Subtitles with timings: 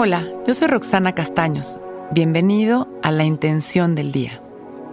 [0.00, 1.80] Hola, yo soy Roxana Castaños.
[2.12, 4.40] Bienvenido a La Intención del Día,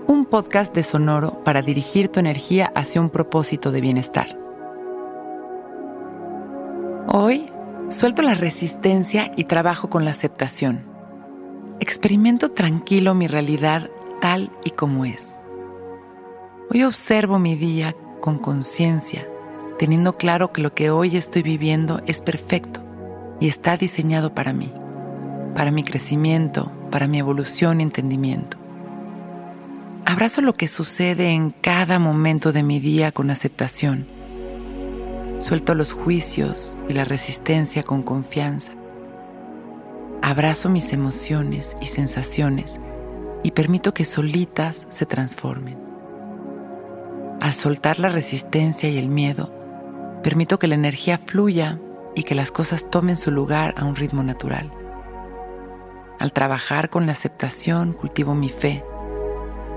[0.07, 4.36] un podcast de Sonoro para dirigir tu energía hacia un propósito de bienestar.
[7.07, 7.45] Hoy
[7.89, 10.84] suelto la resistencia y trabajo con la aceptación.
[11.80, 13.91] Experimento tranquilo mi realidad
[14.22, 15.40] tal y como es.
[16.72, 19.27] Hoy observo mi día con conciencia,
[19.77, 22.81] teniendo claro que lo que hoy estoy viviendo es perfecto
[23.40, 24.73] y está diseñado para mí
[25.55, 28.58] para mi crecimiento, para mi evolución y entendimiento.
[30.05, 34.05] Abrazo lo que sucede en cada momento de mi día con aceptación.
[35.40, 38.73] Suelto los juicios y la resistencia con confianza.
[40.22, 42.80] Abrazo mis emociones y sensaciones
[43.41, 45.77] y permito que solitas se transformen.
[47.41, 49.54] Al soltar la resistencia y el miedo,
[50.24, 51.79] permito que la energía fluya
[52.16, 54.72] y que las cosas tomen su lugar a un ritmo natural.
[56.20, 58.84] Al trabajar con la aceptación, cultivo mi fe,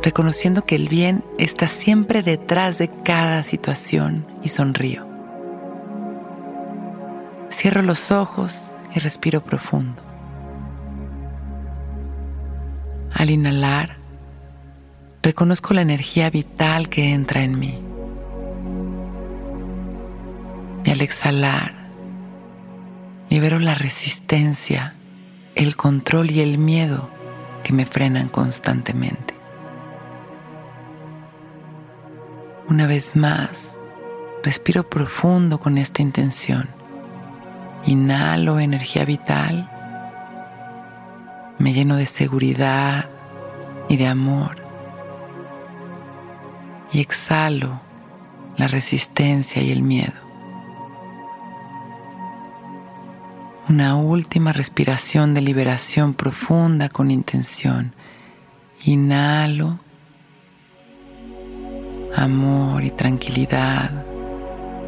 [0.03, 5.07] reconociendo que el bien está siempre detrás de cada situación y sonrío.
[7.51, 10.03] Cierro los ojos y respiro profundo.
[13.13, 13.97] Al inhalar,
[15.23, 17.81] reconozco la energía vital que entra en mí.
[20.85, 21.75] Y al exhalar,
[23.29, 24.95] libero la resistencia
[25.59, 27.11] el control y el miedo
[27.65, 29.35] que me frenan constantemente.
[32.69, 33.77] Una vez más,
[34.45, 36.69] respiro profundo con esta intención.
[37.87, 39.69] Inhalo energía vital,
[41.59, 43.11] me lleno de seguridad
[43.89, 44.59] y de amor.
[46.93, 47.81] Y exhalo
[48.57, 50.28] la resistencia y el miedo.
[53.69, 57.95] Una última respiración de liberación profunda con intención.
[58.85, 59.79] Inhalo
[62.17, 63.91] amor y tranquilidad,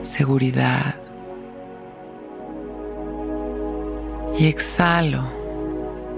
[0.00, 0.94] seguridad.
[4.38, 5.24] Y exhalo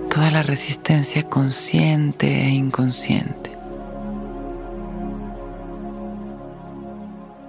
[0.09, 3.51] toda la resistencia consciente e inconsciente.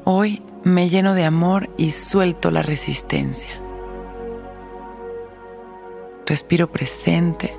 [0.05, 3.62] Hoy me lleno de amor y suelto la resistencia.
[6.25, 7.53] Respiro presente,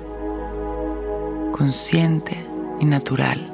[1.51, 2.35] consciente
[2.79, 3.53] y natural,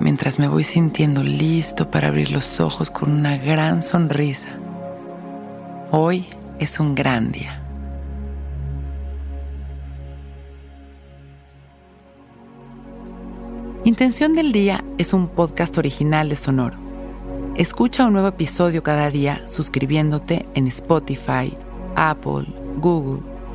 [0.00, 4.48] mientras me voy sintiendo listo para abrir los ojos con una gran sonrisa.
[5.92, 6.26] Hoy
[6.58, 7.62] es un gran día.
[13.84, 16.76] Intención del Día es un podcast original de Sonoro.
[17.54, 21.56] Escucha un nuevo episodio cada día suscribiéndote en Spotify,
[21.94, 22.46] Apple,
[22.78, 23.37] Google